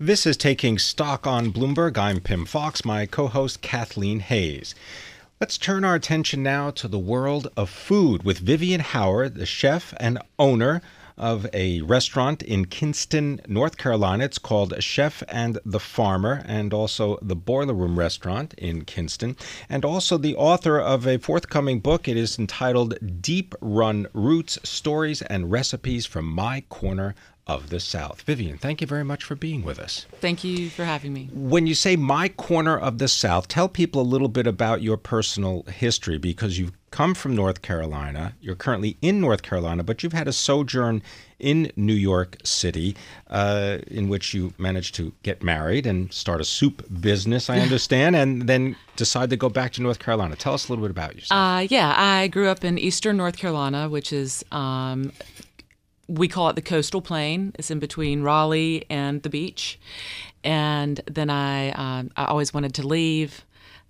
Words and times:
This 0.00 0.26
is 0.26 0.36
Taking 0.36 0.78
Stock 0.78 1.26
on 1.26 1.52
Bloomberg. 1.52 1.98
I'm 1.98 2.20
Pimm 2.20 2.46
Fox, 2.46 2.84
my 2.84 3.04
co 3.04 3.26
host 3.26 3.62
Kathleen 3.62 4.20
Hays. 4.20 4.76
Let's 5.40 5.58
turn 5.58 5.84
our 5.84 5.96
attention 5.96 6.40
now 6.40 6.70
to 6.70 6.86
the 6.86 7.00
world 7.00 7.50
of 7.56 7.68
food 7.68 8.22
with 8.22 8.38
Vivian 8.38 8.78
Howard, 8.78 9.34
the 9.34 9.44
chef 9.44 9.92
and 9.98 10.20
owner 10.38 10.82
of 11.16 11.48
a 11.52 11.80
restaurant 11.80 12.44
in 12.44 12.66
Kinston, 12.66 13.40
North 13.48 13.76
Carolina. 13.76 14.22
It's 14.22 14.38
called 14.38 14.80
Chef 14.80 15.24
and 15.26 15.58
the 15.64 15.80
Farmer, 15.80 16.44
and 16.46 16.72
also 16.72 17.18
the 17.20 17.34
Boiler 17.34 17.74
Room 17.74 17.98
Restaurant 17.98 18.54
in 18.54 18.84
Kinston, 18.84 19.36
and 19.68 19.84
also 19.84 20.16
the 20.16 20.36
author 20.36 20.78
of 20.78 21.08
a 21.08 21.18
forthcoming 21.18 21.80
book. 21.80 22.06
It 22.06 22.16
is 22.16 22.38
entitled 22.38 23.20
Deep 23.20 23.52
Run 23.60 24.06
Roots 24.12 24.60
Stories 24.62 25.22
and 25.22 25.50
Recipes 25.50 26.06
from 26.06 26.26
My 26.26 26.62
Corner 26.68 27.16
of 27.48 27.70
the 27.70 27.80
South. 27.80 28.20
Vivian, 28.22 28.58
thank 28.58 28.80
you 28.80 28.86
very 28.86 29.04
much 29.04 29.24
for 29.24 29.34
being 29.34 29.64
with 29.64 29.78
us. 29.78 30.06
Thank 30.20 30.44
you 30.44 30.68
for 30.68 30.84
having 30.84 31.14
me. 31.14 31.30
When 31.32 31.66
you 31.66 31.74
say 31.74 31.96
my 31.96 32.28
corner 32.28 32.76
of 32.76 32.98
the 32.98 33.08
South, 33.08 33.48
tell 33.48 33.68
people 33.68 34.02
a 34.02 34.04
little 34.04 34.28
bit 34.28 34.46
about 34.46 34.82
your 34.82 34.98
personal 34.98 35.62
history 35.62 36.18
because 36.18 36.58
you've 36.58 36.72
come 36.90 37.14
from 37.14 37.34
North 37.34 37.62
Carolina. 37.62 38.34
You're 38.40 38.54
currently 38.54 38.96
in 39.02 39.20
North 39.20 39.42
Carolina, 39.42 39.82
but 39.82 40.02
you've 40.02 40.12
had 40.12 40.28
a 40.28 40.32
sojourn 40.32 41.02
in 41.38 41.70
New 41.76 41.94
York 41.94 42.36
City 42.44 42.96
uh, 43.28 43.78
in 43.86 44.08
which 44.08 44.34
you 44.34 44.52
managed 44.58 44.94
to 44.96 45.12
get 45.22 45.42
married 45.42 45.86
and 45.86 46.12
start 46.12 46.40
a 46.40 46.44
soup 46.44 46.84
business, 47.00 47.48
I 47.48 47.60
understand, 47.60 48.16
and 48.16 48.42
then 48.42 48.76
decide 48.96 49.30
to 49.30 49.36
go 49.36 49.48
back 49.48 49.72
to 49.74 49.82
North 49.82 49.98
Carolina. 49.98 50.36
Tell 50.36 50.54
us 50.54 50.68
a 50.68 50.72
little 50.72 50.84
bit 50.84 50.90
about 50.90 51.14
yourself. 51.14 51.38
Uh, 51.38 51.66
yeah, 51.68 51.94
I 51.96 52.28
grew 52.28 52.48
up 52.48 52.64
in 52.64 52.78
eastern 52.78 53.16
North 53.16 53.36
Carolina, 53.36 53.88
which 53.88 54.12
is 54.12 54.44
um, 54.50 55.12
we 56.08 56.26
call 56.26 56.48
it 56.48 56.56
the 56.56 56.62
coastal 56.62 57.02
plain. 57.02 57.52
It's 57.58 57.70
in 57.70 57.78
between 57.78 58.22
Raleigh 58.22 58.84
and 58.90 59.22
the 59.22 59.28
beach. 59.28 59.78
And 60.42 61.00
then 61.06 61.30
I, 61.30 61.70
um, 61.72 62.10
I 62.16 62.24
always 62.24 62.52
wanted 62.54 62.74
to 62.74 62.86
leave. 62.86 63.44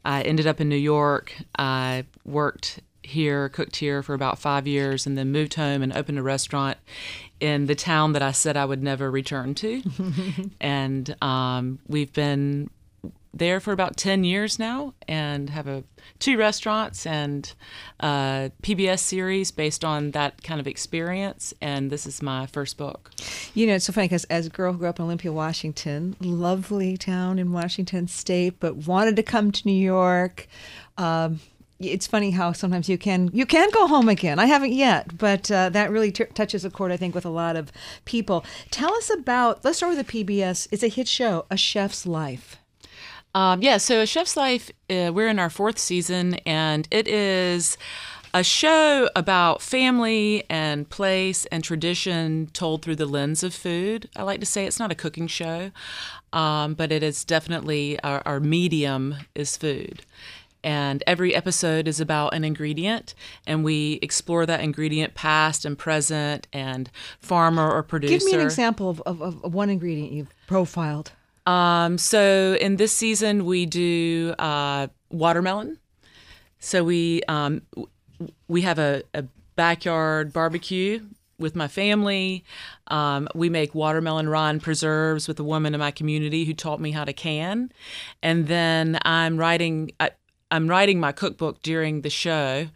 I 0.04 0.22
ended 0.22 0.46
up 0.46 0.60
in 0.60 0.68
New 0.68 0.76
York. 0.76 1.32
I 1.58 2.04
worked 2.24 2.80
here, 3.02 3.48
cooked 3.48 3.76
here 3.76 4.02
for 4.02 4.14
about 4.14 4.38
five 4.38 4.66
years, 4.66 5.06
and 5.06 5.16
then 5.16 5.32
moved 5.32 5.54
home 5.54 5.82
and 5.82 5.92
opened 5.92 6.18
a 6.18 6.22
restaurant 6.22 6.76
in 7.40 7.66
the 7.66 7.74
town 7.74 8.12
that 8.12 8.22
I 8.22 8.32
said 8.32 8.56
I 8.56 8.64
would 8.64 8.82
never 8.82 9.10
return 9.10 9.54
to. 9.56 9.82
and 10.60 11.16
um, 11.22 11.78
we've 11.86 12.12
been 12.12 12.68
there 13.32 13.60
for 13.60 13.72
about 13.72 13.96
10 13.96 14.24
years 14.24 14.58
now 14.58 14.94
and 15.06 15.50
have 15.50 15.66
a 15.66 15.84
two 16.18 16.36
restaurants 16.38 17.06
and 17.06 17.54
a 18.00 18.50
PBS 18.62 19.00
series 19.00 19.50
based 19.50 19.84
on 19.84 20.12
that 20.12 20.42
kind 20.42 20.60
of 20.60 20.66
experience 20.66 21.54
and 21.60 21.90
this 21.90 22.06
is 22.06 22.22
my 22.22 22.46
first 22.46 22.76
book. 22.76 23.10
You 23.54 23.66
know, 23.66 23.74
it's 23.74 23.84
so 23.84 23.92
funny 23.92 24.08
because 24.08 24.24
as 24.24 24.46
a 24.46 24.50
girl 24.50 24.72
who 24.72 24.78
grew 24.78 24.88
up 24.88 24.98
in 24.98 25.04
Olympia, 25.04 25.32
Washington, 25.32 26.16
lovely 26.20 26.96
town 26.96 27.38
in 27.38 27.52
Washington 27.52 28.08
state, 28.08 28.58
but 28.60 28.76
wanted 28.76 29.16
to 29.16 29.22
come 29.22 29.52
to 29.52 29.66
New 29.66 29.72
York. 29.72 30.48
Um, 30.96 31.40
it's 31.80 32.06
funny 32.06 32.32
how 32.32 32.52
sometimes 32.52 32.88
you 32.88 32.98
can 32.98 33.30
you 33.32 33.46
can 33.46 33.70
go 33.70 33.86
home 33.86 34.08
again. 34.08 34.38
I 34.38 34.46
haven't 34.46 34.72
yet, 34.72 35.16
but 35.16 35.50
uh, 35.50 35.68
that 35.70 35.90
really 35.90 36.10
t- 36.10 36.24
touches 36.24 36.64
a 36.64 36.70
chord 36.70 36.90
I 36.90 36.96
think 36.96 37.14
with 37.14 37.24
a 37.24 37.30
lot 37.30 37.56
of 37.56 37.70
people. 38.04 38.44
Tell 38.70 38.92
us 38.94 39.10
about. 39.10 39.64
Let's 39.64 39.78
start 39.78 39.96
with 39.96 40.06
the 40.06 40.24
PBS. 40.24 40.68
It's 40.72 40.82
a 40.82 40.88
hit 40.88 41.06
show, 41.06 41.46
A 41.50 41.56
Chef's 41.56 42.06
Life. 42.06 42.56
Um, 43.34 43.62
yeah, 43.62 43.76
so 43.76 44.00
A 44.00 44.06
Chef's 44.06 44.36
Life, 44.36 44.70
uh, 44.90 45.12
we're 45.12 45.28
in 45.28 45.38
our 45.38 45.50
fourth 45.50 45.78
season, 45.78 46.34
and 46.46 46.88
it 46.90 47.06
is 47.06 47.76
a 48.34 48.42
show 48.42 49.08
about 49.16 49.62
family 49.62 50.44
and 50.50 50.88
place 50.88 51.46
and 51.46 51.64
tradition 51.64 52.48
told 52.52 52.82
through 52.82 52.96
the 52.96 53.06
lens 53.06 53.42
of 53.42 53.54
food. 53.54 54.08
I 54.16 54.22
like 54.22 54.40
to 54.40 54.46
say. 54.46 54.66
It's 54.66 54.78
not 54.78 54.92
a 54.92 54.94
cooking 54.94 55.26
show, 55.26 55.70
um, 56.32 56.74
but 56.74 56.92
it 56.92 57.02
is 57.02 57.24
definitely 57.24 57.98
our, 58.00 58.22
our 58.26 58.40
medium 58.40 59.16
is 59.34 59.56
food. 59.56 60.02
And 60.64 61.02
every 61.06 61.34
episode 61.34 61.86
is 61.86 62.00
about 62.00 62.34
an 62.34 62.44
ingredient 62.44 63.14
and 63.46 63.62
we 63.62 64.00
explore 64.02 64.44
that 64.44 64.60
ingredient 64.60 65.14
past 65.14 65.64
and 65.64 65.78
present 65.78 66.48
and 66.52 66.90
farmer 67.20 67.70
or 67.70 67.82
producer 67.84 68.18
give 68.18 68.24
me 68.24 68.34
an 68.34 68.40
example 68.40 68.90
of, 68.90 69.00
of, 69.06 69.22
of 69.22 69.54
one 69.54 69.70
ingredient 69.70 70.10
you've 70.10 70.34
profiled 70.48 71.12
um, 71.48 71.96
so 71.96 72.58
in 72.60 72.76
this 72.76 72.92
season, 72.92 73.46
we 73.46 73.64
do 73.64 74.34
uh, 74.38 74.88
watermelon. 75.10 75.78
So 76.58 76.84
we 76.84 77.22
um, 77.26 77.62
we 78.48 78.60
have 78.62 78.78
a, 78.78 79.02
a, 79.14 79.24
backyard 79.56 80.32
barbecue 80.32 81.00
with 81.38 81.56
my 81.56 81.66
family. 81.66 82.44
Um, 82.88 83.28
we 83.34 83.48
make 83.48 83.74
watermelon 83.74 84.28
rind 84.28 84.62
preserves 84.62 85.26
with 85.26 85.40
a 85.40 85.42
woman 85.42 85.74
in 85.74 85.80
my 85.80 85.90
community 85.90 86.44
who 86.44 86.52
taught 86.52 86.80
me 86.80 86.92
how 86.92 87.04
to 87.04 87.12
can. 87.14 87.72
And 88.22 88.46
then 88.46 88.98
I'm 89.02 89.38
writing. 89.38 89.92
I, 89.98 90.10
I'm 90.50 90.68
writing 90.68 91.00
my 91.00 91.12
cookbook 91.12 91.62
during 91.62 92.02
the 92.02 92.10
show, 92.10 92.68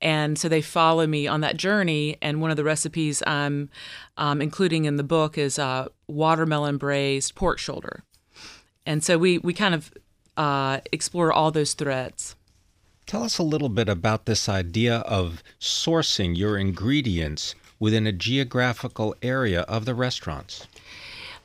and 0.00 0.38
so 0.38 0.48
they 0.48 0.62
follow 0.62 1.06
me 1.06 1.26
on 1.26 1.42
that 1.42 1.58
journey. 1.58 2.16
And 2.22 2.40
one 2.40 2.50
of 2.50 2.56
the 2.56 2.64
recipes 2.64 3.22
I'm 3.26 3.68
um, 4.16 4.40
including 4.40 4.86
in 4.86 4.96
the 4.96 5.04
book 5.04 5.36
is 5.36 5.58
uh, 5.58 5.88
watermelon 6.08 6.78
braised 6.78 7.34
pork 7.34 7.58
shoulder 7.58 8.02
and 8.86 9.02
so 9.02 9.18
we 9.18 9.38
we 9.38 9.52
kind 9.52 9.74
of 9.74 9.92
uh, 10.36 10.80
explore 10.92 11.32
all 11.32 11.50
those 11.50 11.74
threads. 11.74 12.36
Tell 13.06 13.22
us 13.22 13.38
a 13.38 13.42
little 13.42 13.68
bit 13.68 13.88
about 13.88 14.24
this 14.24 14.48
idea 14.48 14.98
of 14.98 15.42
sourcing 15.60 16.36
your 16.36 16.56
ingredients 16.56 17.54
within 17.78 18.06
a 18.06 18.12
geographical 18.12 19.14
area 19.22 19.62
of 19.62 19.84
the 19.84 19.94
restaurants. 19.94 20.66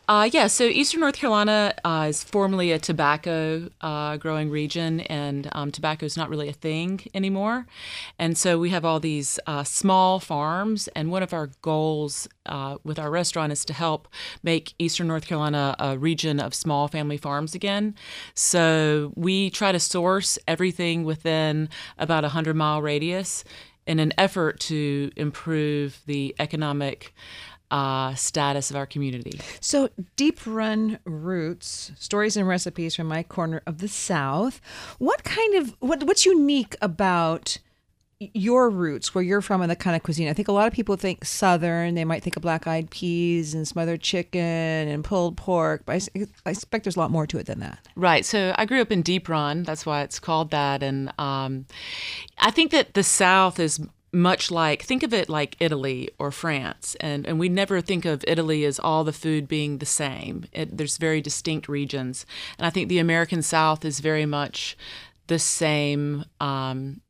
Uh, 0.10 0.28
yeah, 0.34 0.48
so 0.48 0.64
Eastern 0.64 1.02
North 1.02 1.14
Carolina 1.14 1.72
uh, 1.86 2.08
is 2.10 2.24
formerly 2.24 2.72
a 2.72 2.80
tobacco 2.80 3.70
uh, 3.82 4.18
growing 4.18 4.50
region, 4.50 5.02
and 5.02 5.48
um, 5.52 5.70
tobacco 5.70 6.04
is 6.04 6.18
not 6.18 6.32
really 6.32 6.50
a 6.50 6.54
thing 6.54 7.00
anymore. 7.14 7.68
And 8.18 8.36
so 8.36 8.58
we 8.58 8.72
have 8.72 8.84
all 8.84 9.00
these 9.00 9.40
uh, 9.46 9.64
small 9.64 10.20
farms, 10.20 10.88
and 10.96 11.12
one 11.12 11.22
of 11.22 11.32
our 11.32 11.52
goals 11.62 12.28
uh, 12.48 12.78
with 12.84 12.98
our 12.98 13.12
restaurant 13.12 13.52
is 13.52 13.64
to 13.66 13.74
help 13.74 14.08
make 14.42 14.74
Eastern 14.80 15.06
North 15.06 15.28
Carolina 15.28 15.76
a 15.78 15.96
region 15.96 16.40
of 16.40 16.56
small 16.56 16.88
family 16.88 17.18
farms 17.18 17.54
again. 17.54 17.94
So 18.34 19.14
we 19.16 19.52
try 19.52 19.72
to 19.72 19.80
source 19.80 20.40
everything 20.48 21.04
within 21.04 21.70
about 22.00 22.24
a 22.24 22.34
100 22.34 22.56
mile 22.56 22.82
radius 22.82 23.44
in 23.86 24.00
an 24.00 24.12
effort 24.18 24.60
to 24.60 25.12
improve 25.16 26.02
the 26.08 26.36
economic 26.40 27.14
uh, 27.72 28.16
status 28.16 28.70
of 28.70 28.76
our 28.76 28.86
community. 28.86 29.40
So, 29.60 29.90
Deep 30.16 30.40
Run 30.46 31.00
Roots, 31.06 31.92
stories 31.98 32.36
and 32.38 32.48
recipes 32.48 32.96
from 32.96 33.08
my 33.08 33.24
corner 33.24 33.62
of 33.66 33.80
the 33.80 33.88
South. 33.88 34.62
What 34.98 35.24
kind 35.24 35.56
of 35.56 35.76
what 35.80 36.04
what's 36.04 36.26
unique 36.26 36.76
about 36.82 37.58
your 38.34 38.70
roots, 38.70 39.16
where 39.16 39.24
you're 39.24 39.42
from, 39.42 39.62
and 39.62 39.72
the 39.72 39.76
kind 39.76 39.96
of 39.96 40.04
cuisine? 40.04 40.28
I 40.28 40.34
think 40.34 40.48
a 40.48 40.52
lot 40.52 40.68
of 40.68 40.74
people 40.74 40.96
think 40.98 41.24
Southern. 41.24 41.96
They 41.96 42.06
might 42.06 42.22
think 42.22 42.36
of 42.36 42.42
black 42.42 42.68
eyed 42.68 42.90
peas 42.90 43.54
and 43.54 43.68
smothered 43.68 44.02
chicken 44.02 44.42
and 44.42 45.04
pulled 45.04 45.38
pork, 45.38 45.84
but 45.86 46.10
I, 46.16 46.26
I 46.46 46.50
expect 46.50 46.84
there's 46.84 46.98
a 46.98 47.00
lot 47.00 47.12
more 47.12 47.28
to 47.28 47.38
it 47.38 47.46
than 47.46 47.60
that. 47.60 47.80
Right. 47.96 48.26
So 48.26 48.54
I 48.58 48.66
grew 48.66 48.82
up 48.82 48.92
in 48.92 49.04
Deep 49.04 49.30
Run. 49.30 49.64
That's 49.64 49.86
why 49.86 50.02
it's 50.02 50.20
called 50.20 50.52
that. 50.52 50.84
And 50.84 51.14
um, 51.18 51.66
I 52.40 52.52
think 52.52 52.72
that 52.72 52.94
the 52.94 53.04
South 53.04 53.60
is 53.60 53.80
much 54.12 54.50
like 54.50 54.82
think 54.84 55.04
of 55.04 55.14
it 55.14 55.30
like 55.30 55.56
Italy 55.60 56.10
or 56.18 56.32
France 56.32 56.96
and 57.00 57.28
and 57.28 57.40
we 57.40 57.48
never 57.48 57.80
think 57.80 58.06
of 58.06 58.24
Italy 58.28 58.66
as 58.66 58.80
all 58.80 59.04
the 59.04 59.14
food 59.14 59.48
being 59.48 59.78
the 59.78 59.86
same. 59.86 60.46
It, 60.52 60.78
there's 60.78 60.98
very 60.98 61.22
distinct 61.22 61.68
regions. 61.68 62.26
And 62.58 62.66
I 62.66 62.70
think 62.70 62.90
the 62.90 63.00
American 63.00 63.42
South 63.42 63.86
is 63.86 64.00
very 64.00 64.26
much 64.26 64.78
the 65.28 65.40
same 65.40 66.26
um, 66.40 67.02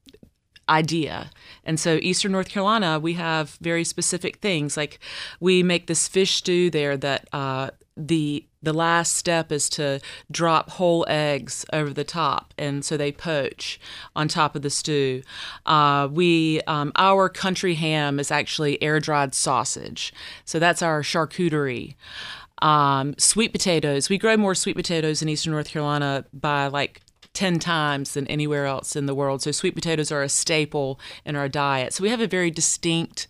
idea. 0.69 1.31
And 1.65 1.79
so, 1.79 1.99
Eastern 2.01 2.31
North 2.31 2.49
Carolina, 2.49 2.99
we 2.99 3.13
have 3.13 3.57
very 3.61 3.83
specific 3.83 4.37
things. 4.37 4.77
Like 4.77 4.99
we 5.39 5.63
make 5.63 5.87
this 5.87 6.07
fish 6.07 6.35
stew 6.35 6.69
there 6.69 6.95
that 6.97 7.27
uh, 7.33 7.71
the 7.97 8.45
the 8.61 8.73
last 8.73 9.15
step 9.15 9.53
is 9.53 9.69
to 9.69 10.01
drop 10.29 10.71
whole 10.71 11.05
eggs 11.07 11.65
over 11.71 11.93
the 11.93 12.03
top, 12.03 12.53
and 12.57 12.83
so 12.83 12.97
they 12.97 13.11
poach 13.11 13.79
on 14.15 14.27
top 14.27 14.55
of 14.55 14.61
the 14.61 14.69
stew. 14.69 15.21
Uh, 15.65 16.07
we 16.11 16.61
um, 16.61 16.91
our 16.95 17.29
country 17.29 17.75
ham 17.75 18.19
is 18.19 18.31
actually 18.31 18.81
air 18.81 18.99
dried 18.99 19.33
sausage, 19.33 20.13
so 20.45 20.59
that's 20.59 20.81
our 20.81 21.01
charcuterie. 21.01 21.95
Um, 22.61 23.15
sweet 23.17 23.53
potatoes. 23.53 24.09
We 24.09 24.17
grow 24.17 24.35
more 24.35 24.55
sweet 24.55 24.75
potatoes 24.75 25.21
in 25.21 25.29
Eastern 25.29 25.53
North 25.53 25.69
Carolina 25.69 26.25
by 26.33 26.67
like 26.67 27.01
10 27.39 27.57
times 27.57 28.15
than 28.15 28.27
anywhere 28.27 28.65
else 28.65 28.97
in 28.97 29.05
the 29.05 29.15
world. 29.15 29.41
So 29.41 29.51
sweet 29.51 29.73
potatoes 29.73 30.11
are 30.11 30.21
a 30.21 30.27
staple 30.27 30.99
in 31.23 31.37
our 31.37 31.47
diet. 31.47 31.93
So 31.93 32.03
we 32.03 32.09
have 32.09 32.19
a 32.19 32.27
very 32.27 32.51
distinct 32.51 33.27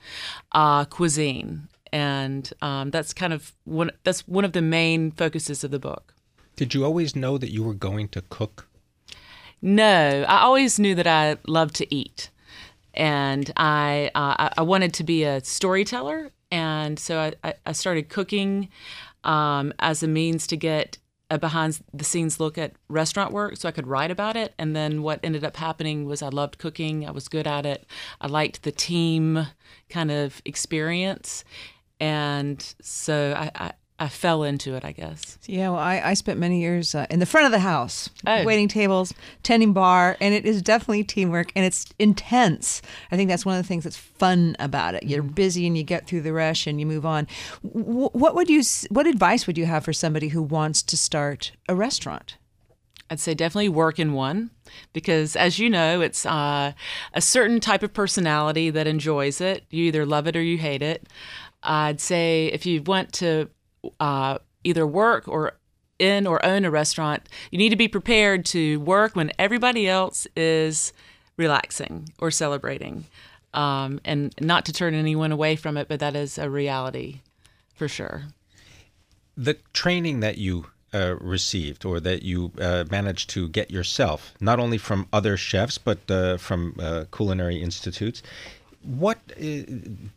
uh, 0.52 0.86
cuisine 0.86 1.68
and 1.92 2.52
um, 2.64 2.90
that's 2.90 3.14
kind 3.14 3.34
of 3.34 3.54
one 3.66 3.92
that's 4.04 4.28
one 4.28 4.46
of 4.46 4.54
the 4.54 4.64
main 4.64 5.12
focuses 5.12 5.64
of 5.64 5.70
the 5.70 5.80
book. 5.80 6.16
Did 6.56 6.74
you 6.74 6.84
always 6.84 7.16
know 7.16 7.38
that 7.38 7.52
you 7.52 7.64
were 7.64 7.76
going 7.76 8.08
to 8.10 8.24
cook? 8.30 8.68
No, 9.62 10.26
I 10.28 10.42
always 10.42 10.80
knew 10.80 10.96
that 10.96 11.08
I 11.08 11.38
loved 11.48 11.76
to 11.76 11.94
eat, 11.94 12.30
and 12.96 13.52
I 13.58 14.10
uh, 14.16 14.50
I 14.58 14.62
wanted 14.62 14.94
to 14.96 15.04
be 15.04 15.24
a 15.24 15.44
storyteller, 15.44 16.32
and 16.52 16.98
so 16.98 17.32
I, 17.44 17.54
I 17.66 17.72
started 17.74 18.10
cooking 18.10 18.70
um, 19.24 19.72
as 19.80 20.02
a 20.04 20.08
means 20.08 20.48
to 20.48 20.58
get 20.58 20.98
a 21.30 21.38
behind 21.38 21.80
the 21.94 22.04
scenes 22.04 22.40
look 22.40 22.58
at 22.58 22.74
restaurant 22.88 23.32
work 23.32 23.58
so 23.58 23.70
I 23.70 23.72
could 23.72 23.88
write 23.88 24.12
about 24.12 24.36
it. 24.36 24.54
And 24.58 24.76
then 24.76 25.04
what 25.04 25.20
ended 25.24 25.44
up 25.44 25.58
happening 25.58 26.06
was 26.06 26.22
I 26.22 26.30
loved 26.30 26.58
cooking, 26.58 27.08
I 27.08 27.12
was 27.12 27.28
good 27.28 27.48
at 27.48 27.66
it, 27.66 27.86
I 28.20 28.28
liked 28.28 28.64
the 28.64 28.72
team 28.72 29.48
kind 29.90 30.12
of 30.12 30.42
experience. 30.46 31.44
And 32.00 32.62
so 32.82 33.34
I, 33.38 33.52
I 33.56 33.72
I 34.02 34.08
fell 34.08 34.44
into 34.44 34.76
it, 34.76 34.86
I 34.86 34.94
guess. 34.94 35.38
Yeah, 35.46 35.72
well, 35.72 35.80
I, 35.80 36.00
I 36.04 36.14
spent 36.14 36.40
many 36.40 36.62
years 36.62 36.96
uh, 36.96 37.06
in 37.10 37.20
the 37.20 37.26
front 37.26 37.46
of 37.48 37.52
the 37.52 37.60
house, 37.60 38.10
Oh. 38.26 38.46
waiting 38.46 38.70
tables, 38.70 39.14
tending 39.44 39.74
bar, 39.74 40.16
and 40.22 40.34
it 40.34 40.46
is 40.46 40.62
definitely 40.62 41.04
teamwork 41.04 41.52
and 41.54 41.66
it's 41.66 41.86
intense. 42.00 42.82
I 43.12 43.18
think 43.18 43.30
that's 43.30 43.46
one 43.46 43.58
of 43.58 43.62
the 43.64 43.68
things 43.68 43.84
that's 43.84 43.98
fun 43.98 44.56
about 44.58 44.96
it. 44.96 45.04
You're 45.04 45.22
busy 45.22 45.68
and 45.68 45.78
you 45.78 45.84
get 45.84 46.08
through 46.08 46.22
the 46.22 46.32
rush 46.32 46.66
and 46.66 46.80
you 46.80 46.86
move 46.86 47.06
on. 47.06 47.28
W- 47.64 48.10
what 48.14 48.36
would 48.36 48.50
you? 48.50 48.64
What 48.90 49.06
advice 49.06 49.46
would 49.48 49.58
you 49.58 49.66
have 49.66 49.84
for 49.84 49.92
somebody 49.92 50.30
who 50.30 50.42
wants 50.42 50.82
to 50.84 50.96
start 50.96 51.52
a 51.68 51.76
restaurant? 51.76 52.38
I'd 53.10 53.20
say 53.20 53.34
definitely 53.34 53.70
work 53.70 53.98
in 54.00 54.14
one 54.14 54.52
because, 54.94 55.36
as 55.36 55.58
you 55.60 55.70
know, 55.70 56.00
it's 56.00 56.26
uh, 56.26 56.72
a 57.14 57.22
certain 57.22 57.60
type 57.60 57.82
of 57.84 57.92
personality 57.92 58.70
that 58.70 58.86
enjoys 58.88 59.42
it. 59.42 59.66
You 59.72 59.86
either 59.86 60.06
love 60.06 60.28
it 60.28 60.36
or 60.38 60.42
you 60.44 60.58
hate 60.60 60.84
it. 60.84 61.10
I'd 61.64 62.00
say 62.00 62.46
if 62.54 62.66
you 62.68 62.82
want 62.84 63.12
to 63.14 63.50
uh, 64.00 64.38
either 64.64 64.86
work 64.86 65.28
or 65.28 65.54
in 65.98 66.26
or 66.28 66.44
own 66.46 66.66
a 66.66 66.72
restaurant, 66.72 67.28
you 67.52 67.58
need 67.58 67.70
to 67.70 67.76
be 67.76 67.88
prepared 67.88 68.46
to 68.46 68.80
work 68.80 69.16
when 69.16 69.32
everybody 69.38 69.88
else 69.88 70.28
is 70.36 70.94
relaxing 71.38 72.10
or 72.20 72.32
celebrating, 72.32 73.06
um, 73.54 74.00
and 74.06 74.34
not 74.40 74.66
to 74.66 74.74
turn 74.74 74.94
anyone 74.94 75.32
away 75.32 75.56
from 75.56 75.78
it, 75.78 75.88
but 75.88 76.00
that 76.00 76.16
is 76.16 76.38
a 76.38 76.50
reality 76.50 77.22
for 77.74 77.88
sure. 77.88 78.24
the 79.40 79.56
training 79.72 80.20
that 80.20 80.38
you 80.38 80.66
uh, 80.94 81.16
received 81.22 81.86
or 81.86 82.00
that 82.02 82.24
you 82.24 82.52
uh, 82.60 82.84
managed 82.92 83.30
to 83.30 83.48
get 83.48 83.72
yourself, 83.72 84.34
not 84.42 84.60
only 84.60 84.78
from 84.78 85.08
other 85.14 85.38
chefs 85.38 85.78
but 85.78 86.00
uh, 86.12 86.38
from 86.38 86.76
uh, 86.80 87.06
culinary 87.12 87.62
institutes, 87.62 88.22
what 88.84 89.18
uh, 89.38 89.64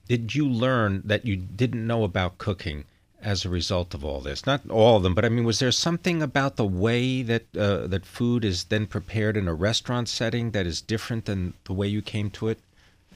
did 0.08 0.34
you 0.34 0.48
learn 0.48 1.02
that 1.04 1.24
you 1.24 1.36
didn't 1.36 1.86
know 1.86 2.04
about 2.04 2.38
cooking 2.38 2.84
as 3.22 3.44
a 3.44 3.48
result 3.48 3.94
of 3.94 4.04
all 4.04 4.20
this? 4.20 4.44
Not 4.46 4.68
all 4.68 4.96
of 4.96 5.02
them, 5.02 5.14
but 5.14 5.24
I 5.24 5.28
mean, 5.28 5.44
was 5.44 5.58
there 5.58 5.72
something 5.72 6.22
about 6.22 6.56
the 6.56 6.66
way 6.66 7.22
that 7.22 7.56
uh, 7.56 7.86
that 7.86 8.04
food 8.04 8.44
is 8.44 8.64
then 8.64 8.86
prepared 8.86 9.36
in 9.36 9.48
a 9.48 9.54
restaurant 9.54 10.08
setting 10.08 10.50
that 10.50 10.66
is 10.66 10.80
different 10.80 11.24
than 11.24 11.54
the 11.64 11.72
way 11.72 11.86
you 11.86 12.02
came 12.02 12.30
to 12.30 12.48
it 12.48 12.58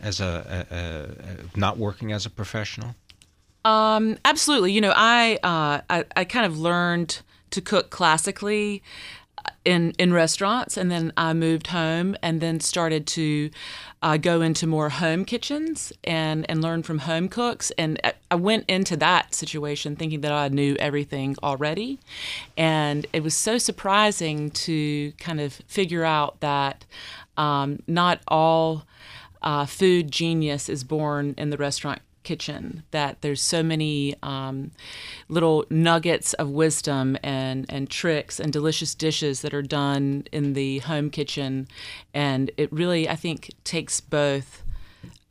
as 0.00 0.20
a, 0.20 0.66
a, 0.70 0.74
a, 0.74 1.58
not 1.58 1.78
working 1.78 2.12
as 2.12 2.26
a 2.26 2.30
professional? 2.30 2.94
Um, 3.64 4.18
absolutely. 4.24 4.72
You 4.72 4.80
know, 4.80 4.92
I, 4.94 5.38
uh, 5.42 5.80
I 5.90 6.04
I 6.14 6.24
kind 6.24 6.46
of 6.46 6.58
learned 6.58 7.20
to 7.50 7.60
cook 7.60 7.90
classically 7.90 8.82
in 9.64 9.92
in 9.98 10.12
restaurants, 10.12 10.76
and 10.76 10.90
then 10.90 11.12
I 11.16 11.32
moved 11.32 11.68
home, 11.68 12.16
and 12.22 12.40
then 12.40 12.60
started 12.60 13.06
to 13.08 13.50
uh, 14.02 14.16
go 14.16 14.40
into 14.40 14.66
more 14.66 14.88
home 14.88 15.24
kitchens 15.24 15.92
and 16.04 16.48
and 16.48 16.62
learn 16.62 16.82
from 16.82 17.00
home 17.00 17.28
cooks. 17.28 17.72
And 17.76 18.00
I- 18.04 18.36
went 18.36 18.64
into 18.68 18.96
that 18.98 19.34
situation 19.34 19.96
thinking 19.96 20.20
that 20.20 20.32
I 20.32 20.48
knew 20.48 20.76
everything 20.78 21.36
already, 21.42 21.98
and 22.56 23.06
it 23.12 23.22
was 23.22 23.34
so 23.34 23.58
surprising 23.58 24.50
to 24.52 25.12
kind 25.18 25.40
of 25.40 25.54
figure 25.66 26.04
out 26.04 26.40
that 26.40 26.84
um, 27.36 27.80
not 27.86 28.20
all 28.28 28.84
uh, 29.42 29.66
food 29.66 30.10
genius 30.10 30.68
is 30.68 30.84
born 30.84 31.34
in 31.38 31.50
the 31.50 31.56
restaurant 31.56 32.02
kitchen 32.26 32.82
that 32.90 33.22
there's 33.22 33.40
so 33.40 33.62
many 33.62 34.14
um, 34.22 34.70
little 35.28 35.64
nuggets 35.70 36.34
of 36.34 36.50
wisdom 36.50 37.16
and, 37.22 37.64
and 37.70 37.88
tricks 37.88 38.38
and 38.38 38.52
delicious 38.52 38.94
dishes 38.94 39.40
that 39.40 39.54
are 39.54 39.62
done 39.62 40.24
in 40.32 40.52
the 40.52 40.80
home 40.80 41.08
kitchen 41.08 41.66
and 42.12 42.50
it 42.56 42.70
really 42.72 43.08
i 43.08 43.16
think 43.16 43.50
takes 43.64 44.00
both 44.00 44.62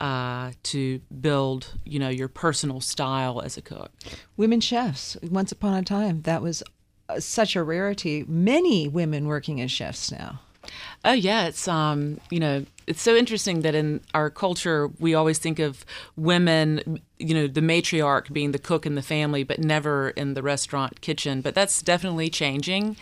uh, 0.00 0.50
to 0.62 1.00
build 1.20 1.74
you 1.84 1.98
know 1.98 2.08
your 2.08 2.28
personal 2.28 2.80
style 2.80 3.40
as 3.40 3.56
a 3.56 3.62
cook 3.62 3.92
Women 4.36 4.60
chefs. 4.60 5.16
Once 5.22 5.50
upon 5.50 5.74
a 5.74 5.82
time, 5.82 6.22
that 6.22 6.42
was 6.42 6.62
uh, 7.08 7.20
such 7.20 7.56
a 7.56 7.62
rarity. 7.62 8.24
Many 8.28 8.86
women 8.86 9.26
working 9.26 9.60
as 9.60 9.70
chefs 9.70 10.12
now. 10.12 10.40
Oh 11.04 11.12
yeah, 11.12 11.46
it's 11.46 11.68
um, 11.68 12.20
you 12.30 12.40
know, 12.40 12.64
it's 12.86 13.02
so 13.02 13.14
interesting 13.14 13.62
that 13.62 13.74
in 13.74 14.00
our 14.14 14.30
culture 14.30 14.88
we 14.98 15.14
always 15.14 15.38
think 15.38 15.58
of 15.58 15.84
women, 16.16 17.00
you 17.18 17.34
know, 17.34 17.46
the 17.46 17.60
matriarch 17.60 18.32
being 18.32 18.52
the 18.52 18.58
cook 18.58 18.86
in 18.86 18.94
the 18.94 19.02
family, 19.02 19.42
but 19.44 19.58
never 19.58 20.10
in 20.10 20.34
the 20.34 20.42
restaurant 20.42 21.00
kitchen. 21.00 21.40
But 21.40 21.54
that's 21.54 21.82
definitely 21.82 22.30
changing, 22.30 22.96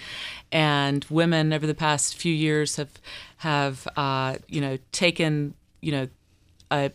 and 0.52 1.04
women 1.10 1.52
over 1.52 1.66
the 1.66 1.74
past 1.74 2.16
few 2.16 2.34
years 2.34 2.76
have 2.76 2.90
have 3.38 3.88
uh, 3.96 4.36
you 4.48 4.60
know 4.60 4.78
taken 4.92 5.54
you 5.80 5.92
know 5.92 6.08
a 6.70 6.90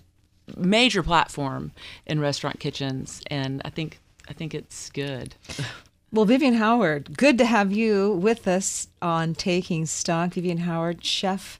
major 0.57 1.03
platform 1.03 1.71
in 2.05 2.19
restaurant 2.19 2.59
kitchens, 2.59 3.21
and 3.27 3.61
I 3.65 3.69
think 3.69 3.99
I 4.27 4.33
think 4.33 4.53
it's 4.53 4.89
good. 4.89 5.35
Well, 6.11 6.25
Vivian 6.25 6.55
Howard, 6.55 7.17
good 7.17 7.37
to 7.37 7.45
have 7.45 7.71
you 7.71 8.13
with 8.13 8.47
us 8.47 8.87
on 8.99 9.35
Taking 9.35 9.85
Stock. 9.85 10.33
Vivian 10.33 10.57
Howard, 10.57 11.05
chef 11.05 11.59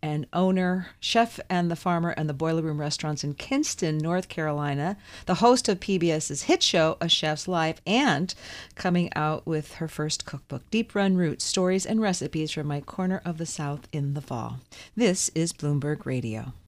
and 0.00 0.26
owner, 0.32 0.86
chef 1.00 1.38
and 1.50 1.70
the 1.70 1.76
farmer 1.76 2.14
and 2.16 2.26
the 2.26 2.32
Boiler 2.32 2.62
Room 2.62 2.80
restaurants 2.80 3.24
in 3.24 3.34
Kinston, 3.34 3.98
North 3.98 4.30
Carolina, 4.30 4.96
the 5.26 5.34
host 5.34 5.68
of 5.68 5.80
PBS's 5.80 6.44
hit 6.44 6.62
show, 6.62 6.96
A 7.02 7.10
Chef's 7.10 7.46
Life, 7.46 7.82
and 7.86 8.34
coming 8.74 9.12
out 9.14 9.46
with 9.46 9.74
her 9.74 9.88
first 9.88 10.24
cookbook, 10.24 10.62
Deep 10.70 10.94
Run 10.94 11.18
Roots 11.18 11.44
Stories 11.44 11.84
and 11.84 12.00
Recipes 12.00 12.52
from 12.52 12.68
My 12.68 12.80
Corner 12.80 13.20
of 13.26 13.36
the 13.36 13.44
South 13.44 13.86
in 13.92 14.14
the 14.14 14.22
Fall. 14.22 14.60
This 14.96 15.28
is 15.34 15.52
Bloomberg 15.52 16.06
Radio. 16.06 16.54